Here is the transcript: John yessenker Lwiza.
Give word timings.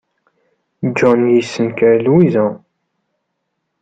John 0.97 1.21
yessenker 1.35 1.95
Lwiza. 2.05 2.45